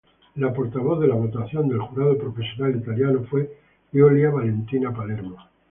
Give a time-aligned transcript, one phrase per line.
[0.37, 3.55] La portavoz de la votación del jurado profesional italiano fue
[3.91, 5.37] Giulia Valentina Palermo.